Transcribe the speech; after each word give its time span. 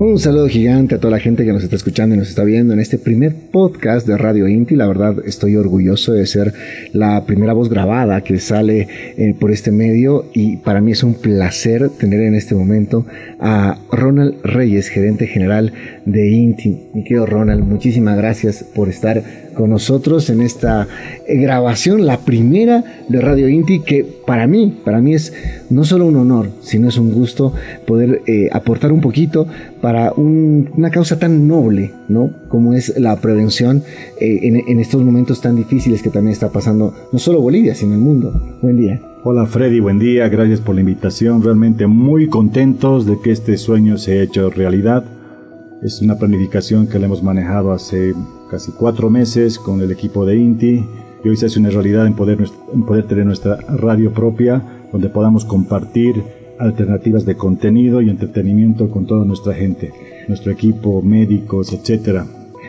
Un 0.00 0.20
saludo 0.20 0.46
gigante 0.46 0.94
a 0.94 1.00
toda 1.00 1.10
la 1.10 1.18
gente 1.18 1.44
que 1.44 1.52
nos 1.52 1.64
está 1.64 1.74
escuchando 1.74 2.14
y 2.14 2.18
nos 2.18 2.28
está 2.28 2.44
viendo 2.44 2.72
en 2.72 2.78
este 2.78 2.98
primer 2.98 3.34
podcast 3.34 4.06
de 4.06 4.16
Radio 4.16 4.46
Inti. 4.46 4.76
La 4.76 4.86
verdad 4.86 5.16
estoy 5.26 5.56
orgulloso 5.56 6.12
de 6.12 6.24
ser 6.24 6.54
la 6.92 7.26
primera 7.26 7.52
voz 7.52 7.68
grabada 7.68 8.20
que 8.20 8.38
sale 8.38 8.86
eh, 9.16 9.34
por 9.40 9.50
este 9.50 9.72
medio 9.72 10.26
y 10.32 10.58
para 10.58 10.80
mí 10.80 10.92
es 10.92 11.02
un 11.02 11.14
placer 11.14 11.90
tener 11.90 12.20
en 12.20 12.36
este 12.36 12.54
momento 12.54 13.06
a 13.40 13.76
Ronald 13.90 14.36
Reyes, 14.44 14.86
gerente 14.86 15.26
general 15.26 15.72
de 16.04 16.28
Inti. 16.28 16.78
Mi 16.94 17.02
querido 17.02 17.26
Ronald, 17.26 17.64
muchísimas 17.64 18.16
gracias 18.16 18.62
por 18.62 18.88
estar 18.88 19.24
con 19.58 19.70
nosotros 19.70 20.30
en 20.30 20.40
esta 20.40 20.86
eh, 21.26 21.36
grabación, 21.36 22.06
la 22.06 22.18
primera 22.18 22.84
de 23.08 23.20
Radio 23.20 23.48
Inti, 23.48 23.80
que 23.80 24.04
para 24.24 24.46
mí, 24.46 24.72
para 24.84 25.00
mí 25.00 25.14
es 25.14 25.34
no 25.68 25.82
solo 25.82 26.06
un 26.06 26.14
honor, 26.14 26.50
sino 26.60 26.88
es 26.88 26.96
un 26.96 27.12
gusto 27.12 27.52
poder 27.84 28.22
eh, 28.28 28.48
aportar 28.52 28.92
un 28.92 29.00
poquito 29.00 29.48
para 29.80 30.12
una 30.12 30.90
causa 30.90 31.18
tan 31.18 31.48
noble, 31.48 31.90
¿no? 32.08 32.30
Como 32.48 32.72
es 32.72 32.96
la 33.00 33.20
prevención 33.20 33.82
eh, 34.20 34.38
en, 34.42 34.62
en, 34.68 34.78
estos 34.78 35.02
momentos 35.02 35.40
tan 35.40 35.56
difíciles 35.56 36.02
que 36.02 36.10
también 36.10 36.34
está 36.34 36.50
pasando 36.52 36.94
no 37.10 37.18
solo 37.18 37.40
Bolivia, 37.40 37.74
sino 37.74 37.94
el 37.94 38.00
mundo. 38.00 38.32
Buen 38.62 38.76
día. 38.76 39.00
Hola 39.24 39.46
Freddy, 39.46 39.80
buen 39.80 39.98
día, 39.98 40.28
gracias 40.28 40.60
por 40.60 40.76
la 40.76 40.82
invitación. 40.82 41.42
Realmente 41.42 41.88
muy 41.88 42.28
contentos 42.28 43.06
de 43.06 43.18
que 43.18 43.32
este 43.32 43.56
sueño 43.56 43.98
se 43.98 44.12
haya 44.12 44.22
hecho 44.22 44.50
realidad. 44.50 45.17
Es 45.82 46.02
una 46.02 46.18
planificación 46.18 46.88
que 46.88 46.98
la 46.98 47.06
hemos 47.06 47.22
manejado 47.22 47.70
hace 47.72 48.12
casi 48.50 48.72
cuatro 48.72 49.10
meses 49.10 49.60
con 49.60 49.80
el 49.80 49.92
equipo 49.92 50.26
de 50.26 50.36
INTI 50.36 50.84
y 51.24 51.28
hoy 51.28 51.36
se 51.36 51.46
hace 51.46 51.60
una 51.60 51.70
realidad 51.70 52.04
en 52.04 52.14
poder, 52.14 52.38
en 52.74 52.82
poder 52.82 53.06
tener 53.06 53.24
nuestra 53.24 53.58
radio 53.68 54.12
propia 54.12 54.60
donde 54.90 55.08
podamos 55.08 55.44
compartir 55.44 56.20
alternativas 56.58 57.24
de 57.24 57.36
contenido 57.36 58.02
y 58.02 58.10
entretenimiento 58.10 58.90
con 58.90 59.06
toda 59.06 59.24
nuestra 59.24 59.54
gente, 59.54 59.92
nuestro 60.26 60.50
equipo, 60.50 61.00
médicos, 61.00 61.72
etcétera. 61.72 62.26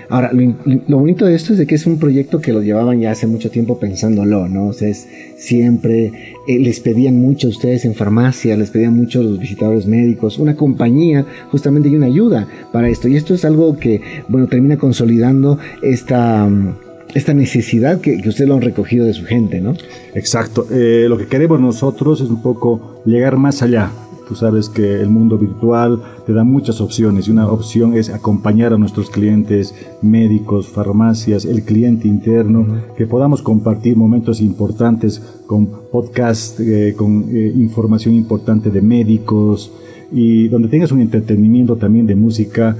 Ahora, 0.09 0.31
lo, 0.33 0.97
bonito 0.97 1.25
de 1.25 1.35
esto 1.35 1.53
es 1.53 1.59
de 1.59 1.67
que 1.67 1.75
es 1.75 1.85
un 1.85 1.99
proyecto 1.99 2.41
que 2.41 2.51
lo 2.51 2.63
llevaban 2.63 2.99
ya 2.99 3.11
hace 3.11 3.27
mucho 3.27 3.51
tiempo 3.51 3.79
pensándolo, 3.79 4.47
¿no? 4.47 4.67
O 4.67 4.73
sea, 4.73 4.87
es 4.87 5.07
siempre 5.37 6.35
eh, 6.47 6.59
les 6.59 6.79
pedían 6.79 7.15
mucho 7.15 7.47
a 7.47 7.51
ustedes 7.51 7.85
en 7.85 7.93
farmacia, 7.93 8.57
les 8.57 8.71
pedían 8.71 8.95
mucho 8.95 9.19
a 9.19 9.23
los 9.23 9.39
visitadores 9.39 9.85
médicos, 9.85 10.39
una 10.39 10.55
compañía 10.55 11.25
justamente 11.51 11.89
y 11.89 11.95
una 11.95 12.07
ayuda 12.07 12.47
para 12.73 12.89
esto. 12.89 13.07
Y 13.07 13.17
esto 13.17 13.35
es 13.35 13.45
algo 13.45 13.77
que, 13.77 14.01
bueno, 14.27 14.47
termina 14.47 14.77
consolidando 14.77 15.59
esta 15.83 16.45
mm, 16.47 16.73
esta 17.13 17.33
necesidad 17.33 18.01
que, 18.01 18.21
que 18.21 18.29
ustedes 18.29 18.47
lo 18.47 18.55
han 18.55 18.61
recogido 18.61 19.05
de 19.05 19.13
su 19.13 19.25
gente, 19.25 19.61
¿no? 19.61 19.73
Exacto. 20.13 20.67
Eh, 20.71 21.05
lo 21.07 21.17
que 21.17 21.27
queremos 21.27 21.59
nosotros 21.59 22.21
es 22.21 22.29
un 22.29 22.41
poco 22.41 23.01
llegar 23.05 23.37
más 23.37 23.61
allá. 23.61 23.91
Tú 24.29 24.35
sabes 24.35 24.69
que 24.69 25.01
el 25.01 25.09
mundo 25.09 25.39
virtual 25.39 26.03
te 26.27 26.33
da 26.33 26.43
muchas 26.43 26.81
opciones 26.81 27.27
y 27.27 27.31
una 27.31 27.51
opción 27.51 27.97
es 27.97 28.11
acompañar 28.11 28.73
a 28.73 28.77
nuestros 28.77 29.09
clientes, 29.09 29.73
médicos, 30.03 30.67
farmacias, 30.67 31.45
el 31.45 31.63
cliente 31.63 32.07
interno, 32.07 32.67
que 32.95 33.07
podamos 33.07 33.41
compartir 33.41 33.97
momentos 33.97 34.39
importantes 34.39 35.19
con 35.47 35.65
podcast, 35.91 36.59
eh, 36.59 36.93
con 36.95 37.25
eh, 37.29 37.51
información 37.55 38.13
importante 38.13 38.69
de 38.69 38.83
médicos 38.83 39.71
y 40.11 40.47
donde 40.47 40.67
tengas 40.67 40.91
un 40.91 41.01
entretenimiento 41.01 41.77
también 41.77 42.05
de 42.05 42.15
música 42.15 42.77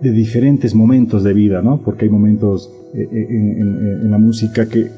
de 0.00 0.12
diferentes 0.12 0.72
momentos 0.72 1.24
de 1.24 1.32
vida, 1.32 1.62
¿no? 1.62 1.78
Porque 1.78 2.04
hay 2.04 2.12
momentos 2.12 2.70
eh, 2.94 3.08
en, 3.10 4.08
la 4.08 4.18
música 4.18 4.68
que 4.68 4.88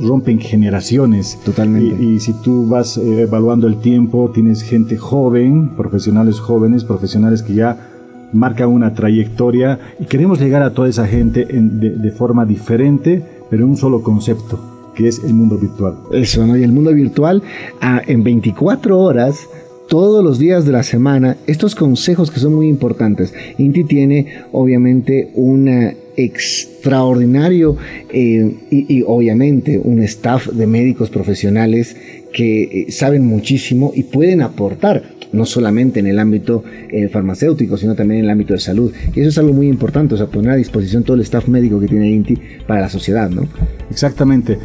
rompen 0.00 0.40
generaciones. 0.40 1.38
Totalmente. 1.44 2.02
Y, 2.02 2.20
si 2.20 2.32
tú 2.32 2.66
vas 2.66 2.96
eh, 2.96 3.22
evaluando 3.22 3.66
el 3.66 3.76
tiempo, 3.80 4.30
tienes 4.32 4.62
gente 4.62 4.96
joven, 4.96 5.70
profesionales 5.76 6.40
jóvenes, 6.40 6.84
profesionales 6.84 7.42
que 7.42 7.54
ya 7.54 7.88
marcan 8.32 8.68
una 8.68 8.94
trayectoria 8.94 9.78
y 10.00 10.06
queremos 10.06 10.40
llegar 10.40 10.62
a 10.62 10.72
toda 10.72 10.88
esa 10.88 11.06
gente 11.06 11.46
de, 11.46 12.10
forma 12.12 12.44
diferente, 12.46 13.22
pero 13.50 13.64
en 13.64 13.70
un 13.70 13.76
solo 13.76 14.02
concepto, 14.02 14.58
que 14.94 15.08
es 15.08 15.22
el 15.22 15.34
mundo 15.34 15.58
virtual. 15.58 15.94
Eso, 16.12 16.46
¿no? 16.46 16.56
Y 16.56 16.62
el 16.62 16.72
mundo 16.72 16.92
virtual 16.92 17.42
ah, 17.80 18.00
en 18.06 18.24
24 18.24 18.98
horas 18.98 19.48
todos 19.88 20.24
los 20.24 20.38
días 20.38 20.64
de 20.64 20.72
la 20.72 20.82
semana 20.82 21.36
estos 21.46 21.74
consejos 21.74 22.30
que 22.30 22.40
son 22.40 22.54
muy 22.54 22.68
importantes. 22.68 23.34
Inti 23.58 23.84
tiene 23.84 24.44
obviamente 24.52 25.30
una 25.34 25.92
extraordinario 26.16 27.76
eh, 28.10 28.54
y, 28.70 29.02
obviamente 29.06 29.78
un 29.78 30.02
staff 30.02 30.48
de 30.48 30.66
médicos 30.66 31.10
profesionales 31.10 31.96
que 32.32 32.62
eh, 32.62 32.92
saben 32.92 33.26
muchísimo 33.26 33.92
y 33.94 34.04
pueden 34.04 34.42
aportar 34.42 35.02
no 35.32 35.46
solamente 35.46 36.00
en 36.00 36.06
el 36.06 36.18
ámbito 36.18 36.62
eh, 36.90 37.08
farmacéutico, 37.08 37.78
sino 37.78 37.94
también 37.94 38.18
en 38.18 38.24
el 38.26 38.30
ámbito 38.30 38.52
de 38.52 38.60
salud. 38.60 38.92
Y 39.14 39.20
eso 39.20 39.30
es 39.30 39.38
algo 39.38 39.54
muy 39.54 39.66
importante, 39.66 40.14
o 40.14 40.18
sea, 40.18 40.26
poner 40.26 40.50
a 40.50 40.56
disposición 40.56 41.04
todo 41.04 41.16
el 41.16 41.22
staff 41.22 41.48
médico 41.48 41.80
que 41.80 41.88
tiene 41.88 42.10
INTI 42.10 42.38
para 42.66 42.82
la 42.82 42.88
sociedad, 42.90 43.30
¿no? 43.30 43.48
Exactamente. 43.90 44.58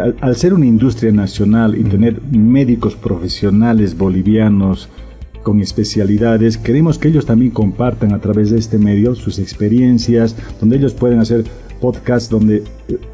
al, 0.00 0.16
al, 0.20 0.36
ser 0.36 0.54
una 0.54 0.66
industria 0.66 1.12
nacional 1.12 1.78
y 1.78 1.84
tener 1.84 2.20
médicos 2.32 2.96
profesionales 2.96 3.96
bolivianos 3.96 4.88
con 5.42 5.60
especialidades. 5.60 6.58
Queremos 6.58 6.98
que 6.98 7.08
ellos 7.08 7.26
también 7.26 7.50
compartan 7.50 8.12
a 8.12 8.20
través 8.20 8.50
de 8.50 8.58
este 8.58 8.78
medio 8.78 9.14
sus 9.14 9.38
experiencias, 9.38 10.36
donde 10.60 10.76
ellos 10.76 10.94
pueden 10.94 11.18
hacer 11.18 11.44
podcasts 11.80 12.30
donde 12.30 12.62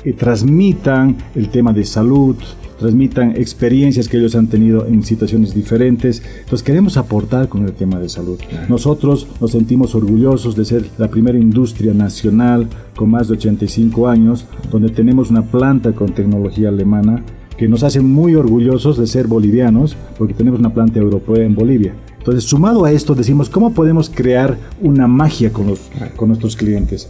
eh, 0.05 0.13
transmitan 0.13 1.17
el 1.35 1.49
tema 1.49 1.73
de 1.73 1.85
salud, 1.85 2.37
transmitan 2.79 3.31
experiencias 3.31 4.09
que 4.09 4.19
ellos 4.19 4.37
han 4.37 4.47
tenido 4.47 4.87
en 4.87 5.03
situaciones 5.03 5.55
diferentes. 5.55 6.23
Entonces 6.41 6.63
queremos 6.63 6.97
aportar 6.97 7.49
con 7.49 7.65
el 7.65 7.73
tema 7.73 7.99
de 7.99 8.09
salud. 8.09 8.39
Nosotros 8.69 9.27
nos 9.41 9.53
sentimos 9.53 9.95
orgullosos 9.95 10.55
de 10.55 10.65
ser 10.65 10.85
la 10.99 11.09
primera 11.09 11.39
industria 11.39 11.95
nacional 11.95 12.69
con 12.95 13.11
más 13.11 13.29
de 13.29 13.35
85 13.35 14.07
años, 14.07 14.45
donde 14.71 14.91
tenemos 14.91 15.31
una 15.31 15.43
planta 15.43 15.93
con 15.93 16.13
tecnología 16.13 16.69
alemana 16.69 17.25
que 17.57 17.67
nos 17.67 17.83
hace 17.83 18.01
muy 18.01 18.37
orgullosos 18.37 18.97
de 18.97 19.09
ser 19.09 19.27
bolivianos, 19.27 19.97
porque 20.17 20.33
tenemos 20.33 20.61
una 20.61 20.73
planta 20.73 21.01
europea 21.01 21.45
en 21.45 21.57
Bolivia. 21.57 21.93
Entonces, 22.19 22.45
sumado 22.45 22.85
a 22.85 22.93
esto, 22.93 23.15
decimos, 23.15 23.49
¿cómo 23.49 23.73
podemos 23.73 24.11
crear 24.11 24.59
una 24.81 25.07
magia 25.07 25.53
con, 25.53 25.69
los, 25.69 25.81
con 26.17 26.29
nuestros 26.29 26.57
clientes? 26.57 27.09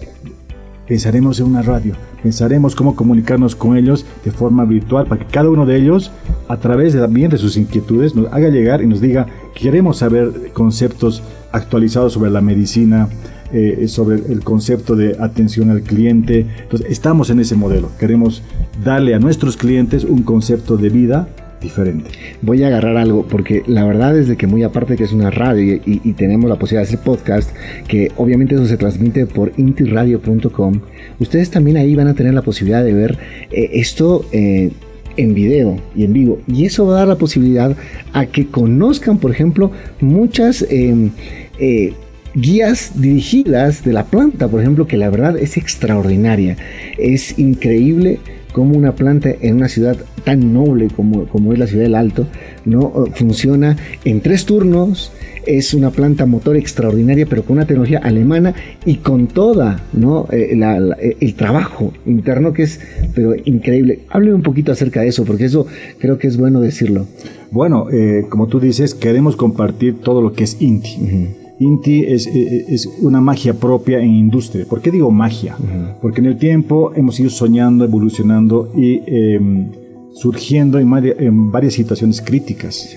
Pensaremos 0.87 1.39
en 1.41 1.47
una 1.47 1.61
radio, 1.61 1.95
pensaremos 2.23 2.75
cómo 2.75 2.97
comunicarnos 2.97 3.55
con 3.55 3.77
ellos 3.77 4.07
de 4.25 4.31
forma 4.31 4.65
virtual 4.65 5.07
para 5.07 5.25
que 5.25 5.31
cada 5.31 5.51
uno 5.51 5.67
de 5.67 5.77
ellos, 5.77 6.11
a 6.49 6.57
través 6.57 6.95
de, 6.95 7.01
también 7.01 7.31
de 7.31 7.37
sus 7.37 7.57
inquietudes, 7.57 8.15
nos 8.15 8.33
haga 8.33 8.49
llegar 8.49 8.83
y 8.83 8.87
nos 8.87 9.01
diga, 9.01 9.27
queremos 9.55 9.99
saber 9.99 10.53
conceptos 10.55 11.23
actualizados 11.53 12.15
sobre 12.15 12.31
la 12.31 12.41
medicina, 12.41 13.09
eh, 13.53 13.87
sobre 13.89 14.17
el 14.17 14.43
concepto 14.45 14.95
de 14.95 15.17
atención 15.21 15.71
al 15.71 15.83
cliente. 15.83 16.47
Entonces, 16.63 16.91
estamos 16.91 17.29
en 17.29 17.41
ese 17.41 17.55
modelo. 17.55 17.91
Queremos 17.99 18.43
darle 18.85 19.15
a 19.15 19.19
nuestros 19.19 19.57
clientes 19.57 20.05
un 20.05 20.23
concepto 20.23 20.77
de 20.77 20.89
vida 20.89 21.29
diferente. 21.61 22.11
Voy 22.43 22.63
a 22.63 22.69
agarrar 22.69 22.97
algo 22.97 23.27
porque 23.27 23.63
la 23.67 23.85
verdad 23.85 24.19
es 24.19 24.29
de 24.29 24.37
que 24.37 24.47
muy 24.47 24.63
aparte 24.63 24.97
que 24.97 25.05
es 25.05 25.13
una 25.13 25.31
radio 25.31 25.81
y, 25.85 26.13
tenemos 26.19 26.49
la 26.49 26.57
posibilidad 26.57 26.89
de 26.89 26.95
hacer 26.95 27.05
podcast, 27.05 27.51
que 27.87 28.11
obviamente 28.17 28.55
eso 28.55 28.67
se 28.67 28.77
transmite 28.77 29.27
por 29.27 29.53
intiradio.com, 29.57 30.81
ustedes 31.21 31.51
también 31.51 31.77
ahí 31.77 31.95
van 31.95 32.09
a 32.09 32.15
tener 32.15 32.35
la 32.35 32.43
posibilidad 32.43 32.83
de 32.83 32.93
ver 32.93 33.19
eh, 33.51 33.71
esto. 33.75 34.25
Eh, 34.33 34.71
en 35.17 35.35
video 35.35 35.77
y 35.97 36.05
en 36.05 36.13
vivo. 36.13 36.39
Y 36.47 36.65
eso 36.65 36.87
va 36.87 36.95
a 36.95 36.99
dar 37.01 37.09
la 37.09 37.19
posibilidad 37.19 37.77
a 38.13 38.27
que 38.27 38.47
conozcan, 38.47 39.19
por 39.19 39.33
ejemplo, 39.33 39.73
muchas 40.01 40.65
em, 40.71 41.11
eh, 41.59 41.93
guías 42.41 42.93
dirigidas 42.95 43.85
de 43.85 43.93
la 43.93 44.05
planta, 44.05 44.49
por 44.49 44.61
ejemplo, 44.61 44.87
que 44.87 44.97
la 44.97 45.11
verdad 45.11 45.37
es 45.37 45.57
extraordinaria. 45.57 46.57
Es 46.99 47.39
increíble 47.39 48.21
cómo 48.53 48.77
una 48.77 48.95
planta 48.95 49.31
en 49.41 49.57
una 49.57 49.69
ciudad 49.69 49.97
tan 50.25 50.53
noble 50.53 50.89
como, 50.89 51.27
como 51.27 51.53
es 51.53 51.59
la 51.59 51.67
ciudad 51.67 51.85
del 51.85 51.95
Alto, 51.95 52.27
¿no? 52.65 53.07
funciona 53.15 53.77
en 54.05 54.21
tres 54.21 54.47
turnos, 54.47 55.13
es 55.47 55.73
una 55.73 55.91
planta 55.91 56.27
motor 56.27 56.57
extraordinaria, 56.57 57.27
pero 57.27 57.43
con 57.43 57.57
una 57.57 57.67
tecnología 57.67 57.99
alemana 57.99 58.55
y 58.85 58.97
con 58.97 59.29
toda 59.29 59.83
¿no? 59.95 60.27
Eh, 60.31 60.59
eh, 60.61 61.17
el 61.21 61.35
trabajo 61.35 61.93
interno 62.05 62.53
que 62.53 62.65
es 62.65 62.81
pero 63.15 63.35
increíble. 63.45 64.01
Hábleme 64.11 64.35
un 64.35 64.43
poquito 64.43 64.73
acerca 64.73 65.01
de 65.01 65.09
eso, 65.09 65.25
porque 65.25 65.47
eso 65.47 65.67
creo 65.99 66.19
que 66.19 66.27
es 66.27 66.37
bueno 66.37 66.61
decirlo. 66.61 67.07
Bueno, 67.51 67.87
eh, 67.91 68.27
como 68.29 68.47
tú 68.49 68.61
dices, 68.61 68.95
queremos 68.95 69.37
compartir 69.37 70.01
todo 70.01 70.21
lo 70.21 70.35
que 70.35 70.45
es 70.45 70.61
INTI. 70.61 71.48
Inti 71.61 72.05
es, 72.05 72.27
eh, 72.27 72.33
eh, 72.35 72.65
es, 72.69 72.87
una 73.01 73.21
magia 73.21 73.55
propia 73.55 73.99
en 73.99 74.15
industria. 74.15 74.65
¿Por 74.65 74.81
qué 74.81 74.91
digo 74.91 75.11
magia? 75.11 75.57
Porque 76.01 76.21
en 76.21 76.27
el 76.27 76.39
tiempo 76.39 76.93
hemos 76.95 77.19
ido 77.19 77.31
soñando, 77.31 77.85
evolucionando 77.85 78.71
y 78.77 79.03
em, 79.07 79.69
surgiendo 80.15 80.79
en, 80.79 80.93
en, 81.19 81.51
varias 81.51 81.75
situaciones 81.75 82.23
críticas. 82.23 82.95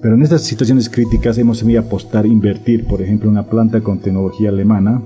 Pero 0.00 0.14
en 0.14 0.22
estas 0.22 0.42
situaciones 0.42 0.88
críticas 0.88 1.36
hemos 1.36 1.60
tenido 1.60 1.80
apostar, 1.80 2.24
invertir, 2.24 2.86
por 2.86 3.02
ejemplo, 3.02 3.28
en 3.28 3.32
una 3.32 3.46
planta 3.46 3.82
con 3.82 3.98
tecnología 3.98 4.48
alemana. 4.48 5.02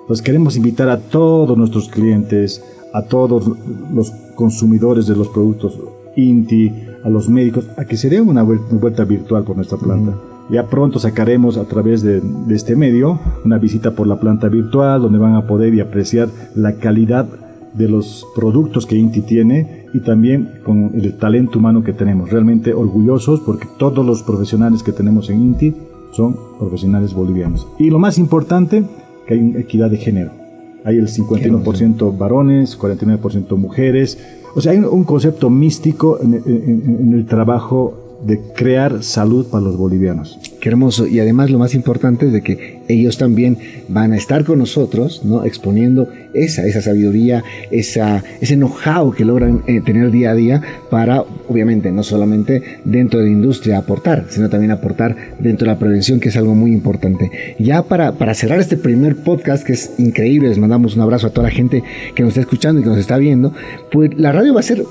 Entonces 0.00 0.24
queremos 0.24 0.56
invitar 0.56 0.88
a 0.88 0.98
todos 0.98 1.56
nuestros 1.58 1.88
clientes, 1.90 2.62
a 2.94 3.02
todos 3.02 3.52
los 3.92 4.10
consumidores 4.34 5.06
de 5.06 5.16
los 5.16 5.28
productos 5.28 5.78
Inti, 6.16 6.72
a 7.04 7.08
los 7.08 7.28
médicos, 7.28 7.68
a 7.76 7.84
que 7.84 7.96
se 7.96 8.08
den 8.08 8.28
una 8.28 8.42
vuelta, 8.42 9.04
virtual 9.04 9.44
por 9.44 9.56
nuestra 9.56 9.78
planta. 9.78 10.16
Ya 10.50 10.66
pronto 10.66 10.98
sacaremos 10.98 11.58
a 11.58 11.64
través 11.64 12.02
de, 12.02 12.22
este 12.50 12.74
medio 12.74 13.20
una 13.44 13.58
visita 13.58 13.90
por 13.90 14.06
la 14.06 14.18
planta 14.18 14.48
virtual 14.48 15.02
donde 15.02 15.18
van 15.18 15.34
a 15.34 15.46
poder 15.46 15.74
y 15.74 15.80
apreciar 15.80 16.28
la 16.54 16.76
calidad 16.76 17.26
de 17.74 17.88
los 17.88 18.26
productos 18.34 18.86
que 18.86 18.96
Inti 18.96 19.20
tiene 19.20 19.86
y 19.92 20.00
también 20.00 20.48
con 20.64 20.92
el 20.94 21.18
talento 21.18 21.58
humano 21.58 21.84
que 21.84 21.92
tenemos. 21.92 22.30
Realmente 22.30 22.72
orgullosos 22.72 23.40
porque 23.40 23.68
todos 23.78 24.04
los 24.04 24.22
profesionales 24.22 24.82
que 24.82 24.92
tenemos 24.92 25.28
en 25.28 25.42
Inti 25.42 25.74
son 26.12 26.34
profesionales 26.58 27.12
bolivianos. 27.12 27.66
Y 27.78 27.90
lo 27.90 27.98
más 27.98 28.16
importante, 28.16 28.84
que 29.26 29.34
hay 29.34 29.56
equidad 29.56 29.90
de 29.90 29.98
género. 29.98 30.30
Hay 30.84 30.96
el 30.96 31.08
51% 31.08 32.16
varones, 32.16 32.78
49% 32.78 33.56
mujeres. 33.56 34.18
O 34.54 34.62
sea, 34.62 34.72
hay 34.72 34.78
un, 34.78 35.04
concepto 35.04 35.50
místico 35.50 36.18
en 36.22 37.12
el 37.12 37.26
trabajo 37.26 38.07
de 38.22 38.40
crear 38.54 39.02
salud 39.02 39.46
para 39.46 39.64
los 39.64 39.76
bolivianos. 39.76 40.38
Qué 40.60 40.68
hermoso. 40.68 41.06
Y 41.06 41.20
además 41.20 41.50
lo 41.50 41.58
más 41.58 41.74
importante 41.74 42.26
es 42.26 42.32
de 42.32 42.42
que 42.42 42.80
ellos 42.88 43.16
también 43.16 43.58
van 43.88 44.12
a 44.12 44.16
estar 44.16 44.44
con 44.44 44.58
nosotros, 44.58 45.22
¿no? 45.24 45.44
Exponiendo 45.44 46.08
esa, 46.34 46.66
esa 46.66 46.82
sabiduría, 46.82 47.44
esa, 47.70 48.24
ese 48.40 48.56
know-how 48.56 49.12
que 49.12 49.24
logran 49.24 49.62
eh, 49.66 49.80
tener 49.80 50.10
día 50.10 50.30
a 50.30 50.34
día 50.34 50.62
para, 50.90 51.24
obviamente, 51.48 51.92
no 51.92 52.02
solamente 52.02 52.62
dentro 52.84 53.20
de 53.20 53.26
la 53.26 53.32
industria 53.32 53.78
aportar, 53.78 54.26
sino 54.30 54.48
también 54.48 54.72
aportar 54.72 55.16
dentro 55.38 55.66
de 55.66 55.72
la 55.72 55.78
prevención, 55.78 56.18
que 56.18 56.30
es 56.30 56.36
algo 56.36 56.54
muy 56.54 56.72
importante. 56.72 57.30
Ya 57.58 57.82
para, 57.82 58.12
para 58.12 58.34
cerrar 58.34 58.58
este 58.58 58.76
primer 58.76 59.16
podcast, 59.16 59.64
que 59.64 59.74
es 59.74 59.92
increíble, 59.98 60.48
les 60.48 60.58
mandamos 60.58 60.96
un 60.96 61.02
abrazo 61.02 61.28
a 61.28 61.30
toda 61.30 61.48
la 61.48 61.54
gente 61.54 61.84
que 62.14 62.22
nos 62.22 62.30
está 62.30 62.40
escuchando 62.40 62.80
y 62.80 62.84
que 62.84 62.90
nos 62.90 62.98
está 62.98 63.16
viendo, 63.16 63.52
pues 63.92 64.10
la 64.18 64.32
radio 64.32 64.54
va 64.54 64.60
a 64.60 64.64
ser 64.64 64.82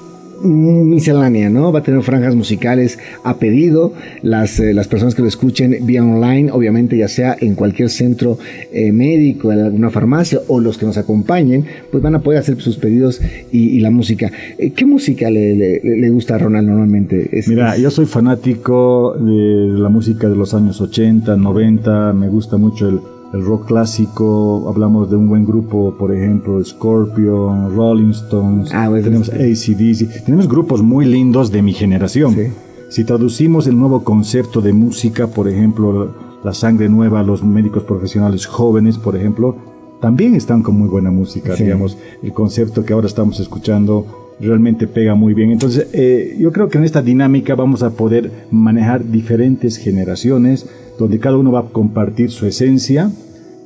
miscelánea, 0.42 1.50
¿no? 1.50 1.72
Va 1.72 1.80
a 1.80 1.84
tener 1.84 2.02
franjas 2.02 2.36
musicales 2.36 3.00
a 3.24 3.38
pedido. 3.38 3.94
Las, 4.22 4.60
eh, 4.60 4.74
las 4.74 4.88
personas 4.88 5.16
que 5.16 5.22
lo 5.22 5.28
escuchen 5.28 5.78
vía 5.82 6.04
online, 6.04 6.52
obviamente, 6.52 6.98
ya 6.98 7.08
sea 7.08 7.36
en 7.40 7.56
cualquier 7.56 7.90
centro 7.90 8.38
eh, 8.72 8.92
médico, 8.92 9.52
en 9.52 9.60
alguna 9.60 9.90
farmacia, 9.90 10.40
o 10.48 10.60
los 10.60 10.78
que 10.78 10.86
nos 10.86 10.98
acompañen, 10.98 11.66
pues 11.92 12.02
van 12.04 12.16
a 12.16 12.20
poder 12.20 12.40
hacer 12.40 12.60
sus 12.62 12.78
pedidos 12.78 13.22
y, 13.52 13.80
la 13.80 13.92
música. 13.92 14.32
Eh, 14.58 14.72
¿Qué 14.72 14.86
música 14.86 15.30
le, 15.30 16.10
gusta 16.10 16.36
a 16.36 16.38
Ronald 16.40 16.68
normalmente? 16.68 17.30
Mira, 17.48 17.78
yo 17.78 17.92
soy 17.92 18.06
fanático 18.06 19.16
de 19.20 19.80
la 19.80 19.90
música 19.90 20.28
de 20.30 20.36
los 20.36 20.54
años 20.54 20.82
80, 20.82 21.36
90, 21.36 22.14
me 22.14 22.28
gusta 22.28 22.58
mucho 22.58 22.90
el 22.90 23.00
el 23.34 23.44
rock 23.44 23.68
clásico, 23.68 24.66
hablamos 24.70 25.10
de 25.10 25.18
un 25.18 25.28
buen 25.28 25.46
grupo, 25.46 25.96
por 25.98 26.14
ejemplo, 26.14 26.64
Scorpion, 26.64 27.76
Rolling 27.76 28.12
Stones, 28.12 28.72
ah, 28.74 28.90
tenemos 29.04 29.30
ACDC, 29.30 30.26
tenemos 30.26 30.48
grupos 30.48 30.82
muy 30.82 31.06
lindos 31.06 31.52
de 31.52 31.62
mi 31.62 31.74
generación. 31.74 32.36
Si 32.90 33.04
traducimos 33.04 33.68
el 33.68 33.78
nuevo 33.78 34.04
concepto 34.04 34.62
de 34.62 34.72
música, 34.72 35.28
por 35.28 35.50
ejemplo, 35.50 36.14
la 36.44 36.54
sangre 36.54 36.88
nueva, 36.88 37.22
los 37.22 37.44
médicos 37.44 37.84
profesionales 37.84 38.46
jóvenes, 38.46 38.98
por 38.98 39.18
ejemplo, 39.18 39.56
también 40.00 40.36
están 40.36 40.64
con 40.64 40.78
muy 40.78 40.88
buena 40.88 41.12
música, 41.12 41.56
digamos, 41.56 41.98
el 42.24 42.32
concepto 42.32 42.86
que 42.86 42.94
ahora 42.94 43.08
estamos 43.08 43.40
escuchando 43.40 44.28
realmente 44.40 44.88
pega 44.88 45.16
muy 45.16 45.34
bien. 45.34 45.52
Entonces, 45.52 45.88
eh, 45.94 46.36
yo 46.40 46.52
creo 46.52 46.70
que 46.70 46.78
en 46.78 46.84
esta 46.84 47.02
dinámica 47.02 47.56
vamos 47.56 47.84
a 47.84 47.90
poder 47.92 48.32
manejar 48.52 49.10
diferentes 49.10 49.78
generaciones, 49.78 50.68
donde 50.98 51.20
cada 51.20 51.38
uno 51.38 51.52
va 51.52 51.60
a 51.60 51.64
compartir 51.64 52.32
su 52.32 52.46
esencia 52.46 53.12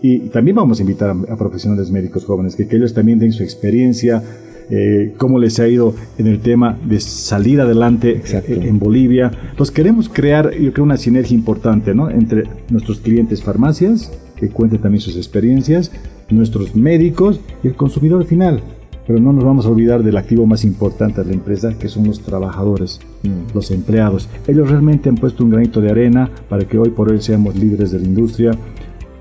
y 0.02 0.30
también 0.30 0.56
vamos 0.56 0.80
a 0.80 0.82
invitar 0.82 1.12
a, 1.12 1.36
profesionales 1.38 1.92
médicos 1.92 2.26
jóvenes, 2.26 2.56
que, 2.56 2.68
ellos 2.76 2.94
también 2.94 3.20
den 3.20 3.32
su 3.32 3.44
experiencia, 3.44 4.24
eh, 4.70 5.14
cómo 5.18 5.38
les 5.38 5.60
ha 5.60 5.68
ido 5.68 5.94
en 6.18 6.28
el 6.28 6.40
tema 6.40 6.78
de 6.84 7.00
salir 7.00 7.62
adelante 7.62 8.22
en 8.48 8.80
Bolivia. 8.80 9.32
Entonces 9.52 9.74
queremos 9.74 10.10
crear, 10.10 10.52
yo 10.56 10.74
creo, 10.74 10.86
una 10.86 10.98
sinergia 10.98 11.36
importante 11.36 11.94
¿no? 11.94 12.10
entre 12.10 12.46
nuestros 12.70 13.00
clientes 13.00 13.44
farmacias, 13.44 14.12
que 14.36 14.50
cuenten 14.50 14.82
también 14.82 15.02
sus 15.02 15.18
experiencias, 15.18 15.92
nuestros 16.30 16.76
médicos 16.76 17.40
y 17.64 17.68
el 17.68 17.76
consumidor 17.76 18.26
final. 18.26 18.64
Pero 19.08 19.20
no 19.20 19.34
nos 19.34 19.44
vamos 19.44 19.66
a 19.66 19.70
olvidar 19.70 20.04
del 20.04 20.18
activo 20.18 20.46
más 20.46 20.64
importante 20.64 21.22
de 21.22 21.28
la 21.28 21.34
empresa, 21.34 21.74
que 21.78 21.90
son 21.90 22.06
los 22.06 22.22
trabajadores, 22.22 23.00
mm. 23.24 23.54
los 23.56 23.72
empleados. 23.72 24.30
Ellos 24.48 24.70
realmente 24.70 25.10
han 25.10 25.16
puesto 25.16 25.44
un 25.44 25.50
granito 25.50 25.82
de 25.82 25.92
arena 25.92 26.30
para 26.50 26.66
que 26.66 26.78
hoy 26.78 26.90
por 26.90 27.12
hoy 27.12 27.22
seamos 27.22 27.56
líderes 27.56 27.92
de 27.92 28.00
la 28.00 28.06
industria, 28.06 28.52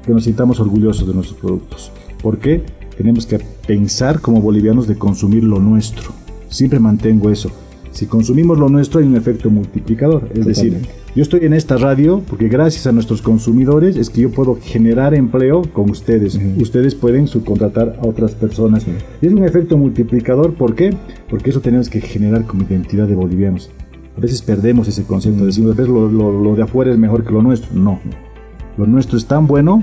que 0.05 0.13
nos 0.13 0.25
sintamos 0.25 0.61
orgullosos 0.61 1.07
de 1.07 1.15
nuestros 1.15 1.39
productos. 1.39 1.93
¿Por 2.23 2.39
qué? 2.39 2.63
Tenemos 2.97 3.27
que 3.27 3.39
pensar 3.67 4.21
como 4.21 4.41
bolivianos 4.41 4.87
de 4.87 4.97
consumir 4.97 5.45
lo 5.45 5.59
nuestro. 5.59 6.13
Siempre 6.49 6.79
mantengo 6.79 7.31
eso. 7.31 7.51
Si 7.93 8.07
consumimos 8.07 8.59
lo 8.59 8.69
nuestro 8.69 9.01
hay 9.01 9.07
un 9.07 9.17
efecto 9.17 9.51
multiplicador. 9.51 10.29
Es 10.35 10.47
decir, 10.47 10.79
yo 11.15 11.23
estoy 11.23 11.45
en 11.45 11.55
esta 11.55 11.77
radio 11.77 12.23
porque 12.29 12.49
gracias 12.49 12.87
a 12.87 12.93
nuestros 12.93 13.21
consumidores 13.21 13.97
es 13.97 14.11
que 14.11 14.23
yo 14.23 14.31
puedo 14.31 14.59
generar 14.63 15.15
empleo 15.15 15.63
con 15.73 15.91
ustedes. 15.91 16.39
Ustedes 16.59 16.95
pueden 16.95 17.27
subcontratar 17.27 17.99
a 18.01 18.07
otras 18.07 18.33
personas. 18.33 18.87
Y 19.21 19.27
es 19.27 19.33
un 19.33 19.45
efecto 19.45 19.77
multiplicador. 19.77 20.55
¿Por 20.55 20.75
qué? 20.75 20.95
Porque 21.29 21.51
eso 21.51 21.61
tenemos 21.61 21.91
que 21.91 22.01
generar 22.01 22.47
como 22.47 22.63
identidad 22.63 23.09
de 23.09 23.17
bolivianos. 23.17 23.71
A 24.17 24.21
veces 24.21 24.41
perdemos 24.43 24.87
ese 24.87 25.05
concepto. 25.05 25.45
Decimos, 25.45 25.73
a 25.73 25.75
veces 25.75 25.89
lo, 25.89 26.55
de 26.55 26.63
afuera 26.63 26.93
es 26.93 26.99
mejor 26.99 27.25
que 27.25 27.33
lo 27.33 27.43
nuestro. 27.43 27.75
No. 27.75 27.99
Lo 28.79 28.87
nuestro 28.87 29.19
es 29.19 29.27
tan 29.27 29.49
bueno 29.49 29.83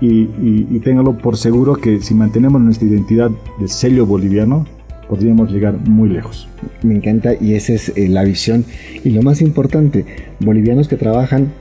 y, 0.00 0.28
y 0.40 0.80
téngalo 0.80 1.16
por 1.16 1.36
seguro 1.36 1.76
que 1.76 2.00
si 2.02 2.14
mantenemos 2.14 2.60
nuestra 2.60 2.86
identidad 2.86 3.30
de 3.58 3.68
sello 3.68 4.04
boliviano, 4.04 4.66
podríamos 5.08 5.50
llegar 5.50 5.78
muy 5.78 6.08
lejos. 6.08 6.48
Me 6.82 6.94
encanta 6.94 7.32
y 7.40 7.54
esa 7.54 7.72
es 7.72 7.92
eh, 7.96 8.08
la 8.08 8.24
visión. 8.24 8.64
Y 9.04 9.10
lo 9.10 9.22
más 9.22 9.40
importante, 9.40 10.04
bolivianos 10.40 10.88
que 10.88 10.96
trabajan 10.96 11.52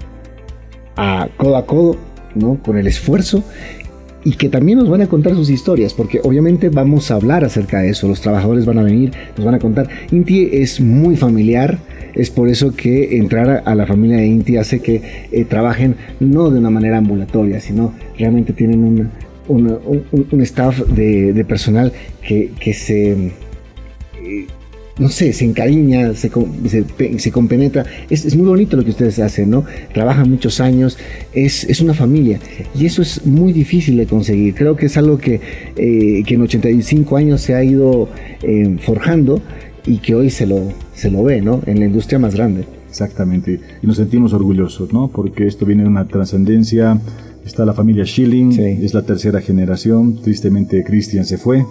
a 0.95 1.29
codo 1.37 1.57
a 1.57 1.65
codo, 1.65 1.97
¿no? 2.35 2.61
Con 2.61 2.77
el 2.77 2.87
esfuerzo 2.87 3.43
y 4.23 4.33
que 4.33 4.49
también 4.49 4.77
nos 4.77 4.89
van 4.89 5.01
a 5.01 5.07
contar 5.07 5.33
sus 5.35 5.49
historias, 5.49 5.93
porque 5.93 6.19
obviamente 6.21 6.67
vamos 6.67 7.11
a 7.11 7.15
hablar 7.15 7.45
acerca 7.45 7.79
de 7.79 7.91
eso, 7.91 8.09
los 8.09 8.19
trabajadores 8.19 8.65
van 8.65 8.77
a 8.77 8.83
venir, 8.83 9.13
nos 9.37 9.45
van 9.45 9.55
a 9.55 9.59
contar. 9.59 9.87
Inti 10.11 10.49
es 10.51 10.81
muy 10.81 11.15
familiar, 11.15 11.77
es 12.13 12.29
por 12.29 12.49
eso 12.49 12.75
que 12.75 13.17
entrar 13.17 13.63
a 13.65 13.73
la 13.73 13.85
familia 13.85 14.17
de 14.17 14.27
Inti 14.27 14.57
hace 14.57 14.81
que 14.81 15.01
eh, 15.31 15.45
trabajen 15.45 15.95
no 16.19 16.49
de 16.49 16.59
una 16.59 16.69
manera 16.69 16.97
ambulatoria, 16.97 17.61
sino 17.61 17.93
realmente 18.17 18.51
tienen 18.51 18.83
una, 18.83 19.09
un, 19.47 20.41
staff 20.41 20.79
de, 20.87 21.45
personal 21.47 21.91
que, 22.21 22.73
se, 22.73 23.11
eh, 23.11 24.47
no 24.99 25.09
sé, 25.09 25.33
se 25.33 25.45
encariña, 25.45 26.13
se, 26.13 26.31
se, 27.17 27.31
compenetra. 27.31 27.85
Es, 28.09 28.35
muy 28.35 28.47
bonito 28.47 28.77
lo 28.77 28.83
que 28.83 28.91
ustedes 28.91 29.19
hacen, 29.19 29.49
¿no? 29.49 29.65
Trabajan 29.93 30.29
muchos 30.29 30.59
años, 30.59 30.97
es, 31.33 31.63
es 31.65 31.81
una 31.81 31.93
familia 31.93 32.39
y 32.75 32.85
eso 32.85 33.01
es 33.01 33.25
muy 33.25 33.53
difícil 33.53 33.97
de 33.97 34.05
conseguir. 34.05 34.55
Creo 34.55 34.75
que 34.75 34.87
es 34.87 34.97
algo 34.97 35.17
que, 35.17 35.39
eh, 35.75 36.23
que 36.25 36.33
en 36.33 36.41
85 36.41 37.17
años 37.17 37.41
se 37.41 37.55
ha 37.55 37.63
ido 37.63 38.09
eh, 38.41 38.77
forjando 38.81 39.41
y 39.85 39.99
que 39.99 40.15
hoy 40.15 40.29
se 40.29 40.45
lo, 40.45 40.73
se 40.93 41.09
lo 41.09 41.23
ve, 41.23 41.41
¿no? 41.41 41.61
En 41.65 41.79
la 41.79 41.85
industria 41.85 42.19
más 42.19 42.35
grande. 42.35 42.65
Exactamente, 42.89 43.59
y 43.81 43.85
nos 43.87 43.97
sentimos 43.97 44.33
orgullosos, 44.33 44.91
¿no? 44.91 45.09
Porque 45.09 45.45
esto 45.45 45.65
viene 45.65 45.83
de 45.83 45.89
una 45.89 46.07
trascendencia 46.07 46.99
Está 47.47 47.65
la 47.65 47.73
familia 47.73 48.05
Schilling, 48.05 48.59
es 48.59 48.93
la 48.93 49.03
tercera 49.03 49.39
generación. 49.39 50.17
Tristemente 50.21 50.83
Christian 50.83 51.23
se 51.23 51.37
fue, 51.37 51.65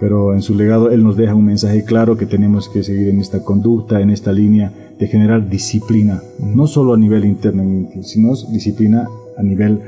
pero 0.00 0.32
en 0.32 0.40
su 0.40 0.54
legado 0.54 0.90
él 0.90 1.04
nos 1.04 1.18
deja 1.18 1.34
un 1.34 1.44
mensaje 1.44 1.84
claro 1.84 2.16
que 2.16 2.24
tenemos 2.24 2.70
que 2.70 2.82
seguir 2.82 3.08
en 3.08 3.20
esta 3.20 3.44
conducta, 3.44 4.00
en 4.00 4.08
esta 4.08 4.32
línea 4.32 4.72
de 4.98 5.06
generar 5.08 5.50
disciplina, 5.50 6.22
no 6.38 6.66
solo 6.66 6.94
a 6.94 6.96
nivel 6.96 7.26
interno, 7.26 7.90
sino 8.00 8.32
disciplina 8.50 9.08
a 9.36 9.42
nivel 9.42 9.82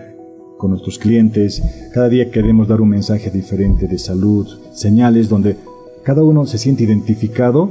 con 0.59 0.73
nuestros 0.73 0.99
clientes. 0.99 1.63
Cada 1.95 2.11
día 2.11 2.31
queremos 2.31 2.69
dar 2.69 2.83
un 2.83 2.91
mensaje 2.91 3.31
diferente 3.31 3.89
de 3.89 3.99
salud, 3.99 4.47
señales 4.75 5.31
donde 5.31 5.57
cada 6.03 6.23
uno 6.23 6.45
se 6.45 6.59
siente 6.59 6.85
identificado 6.85 7.71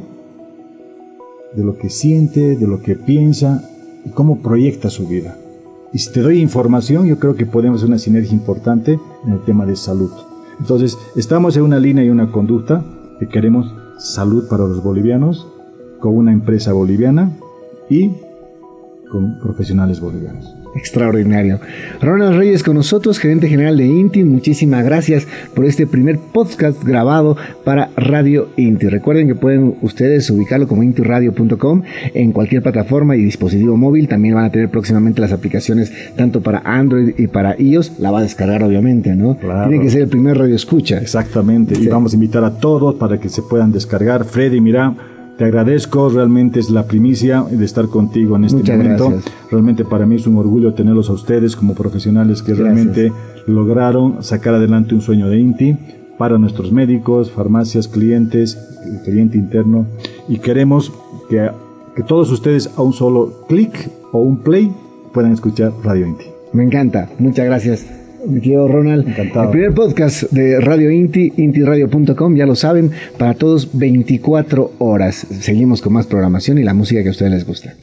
de 1.55 1.63
lo 1.63 1.77
que 1.77 1.91
siente, 1.91 2.55
de 2.55 2.67
lo 2.67 2.81
que 2.81 2.95
piensa 2.95 3.69
y 4.03 4.09
cómo 4.09 4.41
proyecta 4.41 4.89
su 4.89 5.05
vida. 5.07 5.37
Y 5.93 5.99
si 5.99 6.11
te 6.11 6.21
doy 6.21 6.39
información, 6.39 7.07
yo 7.07 7.19
creo 7.19 7.35
que 7.35 7.45
podemos 7.45 7.79
hacer 7.79 7.89
una 7.89 7.99
sinergia 7.99 8.33
importante 8.33 8.99
en 9.25 9.33
el 9.33 9.41
tema 9.43 9.65
de 9.65 9.75
salud. 9.75 10.11
Entonces, 10.59 10.97
estamos 11.15 11.57
en 11.57 11.63
una 11.63 11.79
línea 11.79 12.03
y 12.03 12.09
una 12.09 12.31
conducta 12.31 12.83
que 13.19 13.27
queremos 13.27 13.73
salud 13.97 14.47
para 14.47 14.65
los 14.65 14.83
bolivianos, 14.83 15.47
con 15.99 16.15
una 16.15 16.31
empresa 16.31 16.73
boliviana 16.73 17.31
y 17.89 18.11
con 19.11 19.37
profesionales 19.39 19.99
bolivianos. 19.99 20.55
Extraordinario. 20.73 21.59
Ronald 22.01 22.37
Reyes 22.37 22.63
con 22.63 22.75
nosotros, 22.75 23.19
gerente 23.19 23.49
general 23.49 23.75
de 23.75 23.85
Inti. 23.85 24.23
Muchísimas 24.23 24.85
gracias 24.85 25.27
por 25.53 25.65
este 25.65 25.85
primer 25.85 26.17
podcast 26.17 26.81
grabado 26.81 27.35
para 27.65 27.89
Radio 27.97 28.47
Inti. 28.55 28.87
Recuerden 28.87 29.27
que 29.27 29.35
pueden 29.35 29.75
ustedes 29.81 30.29
ubicarlo 30.29 30.67
como 30.67 30.83
intiradio.com 30.83 31.81
en 32.13 32.31
cualquier 32.31 32.63
plataforma 32.63 33.17
y 33.17 33.23
dispositivo 33.23 33.75
móvil. 33.75 34.07
También 34.07 34.35
van 34.35 34.45
a 34.45 34.51
tener 34.51 34.69
próximamente 34.69 35.19
las 35.19 35.33
aplicaciones 35.33 35.91
tanto 36.15 36.41
para 36.41 36.59
Android 36.63 37.13
y 37.17 37.27
para 37.27 37.59
iOS. 37.59 37.99
La 37.99 38.11
va 38.11 38.19
a 38.19 38.23
descargar 38.23 38.63
obviamente, 38.63 39.13
¿no? 39.13 39.37
Tiene 39.67 39.83
que 39.83 39.89
ser 39.89 40.03
el 40.03 40.09
primer 40.09 40.37
radio 40.37 40.55
escucha. 40.55 40.99
Exactamente. 40.99 41.77
Y 41.77 41.87
vamos 41.87 42.13
a 42.13 42.15
invitar 42.15 42.45
a 42.45 42.57
todos 42.57 42.95
para 42.95 43.19
que 43.19 43.27
se 43.27 43.41
puedan 43.41 43.73
descargar. 43.73 44.23
Freddy, 44.23 44.61
mira 44.61 44.95
te 45.41 45.45
agradezco, 45.45 46.07
realmente 46.07 46.59
es 46.59 46.69
la 46.69 46.85
primicia 46.85 47.43
de 47.49 47.65
estar 47.65 47.87
contigo 47.87 48.35
en 48.35 48.43
este 48.43 48.77
momento. 48.77 49.11
Realmente 49.49 49.83
para 49.83 50.05
mí 50.05 50.17
es 50.17 50.27
un 50.27 50.37
orgullo 50.37 50.75
tenerlos 50.75 51.09
a 51.09 51.13
ustedes 51.13 51.55
como 51.55 51.73
profesionales 51.73 52.43
que 52.43 52.53
realmente 52.53 53.11
lograron 53.47 54.21
sacar 54.21 54.53
adelante 54.53 54.93
un 54.93 55.01
sueño 55.01 55.29
de 55.29 55.39
INTI 55.39 55.77
para 56.19 56.37
nuestros 56.37 56.71
médicos, 56.71 57.31
farmacias, 57.31 57.87
clientes, 57.87 58.55
cliente 59.03 59.39
interno. 59.39 59.87
Y 60.29 60.37
queremos 60.37 60.93
que, 61.27 61.49
que 61.95 62.03
todos 62.03 62.29
ustedes 62.29 62.69
a 62.77 62.83
un 62.83 62.93
solo 62.93 63.43
clic 63.49 63.89
o 64.11 64.19
un 64.19 64.43
play 64.43 64.71
puedan 65.11 65.31
escuchar 65.31 65.71
Radio 65.83 66.05
INTI. 66.05 66.25
Me 66.53 66.63
encanta, 66.65 67.09
muchas 67.17 67.45
gracias 67.47 68.00
mi 68.27 68.39
querido 68.41 68.67
Ronald. 68.67 69.07
Encantado. 69.07 69.45
El 69.45 69.51
primer 69.51 69.73
podcast 69.73 70.23
de 70.31 70.59
Radio 70.59 70.91
Inti, 70.91 71.33
intiradio.com, 71.37 72.35
ya 72.35 72.45
lo 72.45 72.55
saben, 72.55 72.91
para 73.17 73.33
todos 73.33 73.69
24 73.73 74.73
horas. 74.79 75.25
Seguimos 75.39 75.81
con 75.81 75.93
más 75.93 76.07
programación 76.07 76.57
y 76.57 76.63
la 76.63 76.73
música 76.73 77.01
que 77.01 77.09
a 77.09 77.11
ustedes 77.11 77.31
les 77.31 77.45
gusta. 77.45 77.73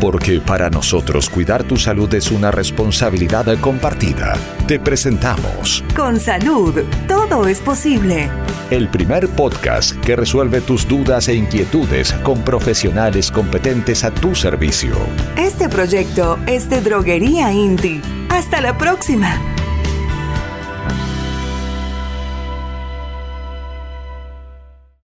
Porque 0.00 0.40
para 0.46 0.68
nosotros 0.68 1.30
cuidar 1.30 1.64
tu 1.64 1.76
salud 1.78 2.12
es 2.14 2.30
una 2.30 2.50
responsabilidad 2.50 3.46
compartida. 3.60 4.34
Te 4.68 4.78
presentamos 4.78 5.82
Con 5.96 6.20
salud, 6.20 6.74
todo 7.08 7.46
es 7.48 7.60
posible. 7.60 8.28
el 8.70 8.88
primer 8.88 9.26
podcast 9.28 9.96
que 10.04 10.14
resuelve 10.14 10.60
tus 10.60 10.86
dudas 10.86 11.28
e 11.28 11.34
inquietudes 11.34 12.12
con 12.22 12.42
profesionales 12.42 13.30
competentes 13.30 14.04
a 14.04 14.10
tu 14.12 14.34
servicio. 14.34 14.94
Este 15.38 15.68
proyecto 15.68 16.38
es 16.46 16.68
de 16.68 16.82
Droguería 16.82 17.52
Inti. 17.52 18.00
Hasta 18.36 18.60
la 18.60 18.76
próxima. 18.76 19.55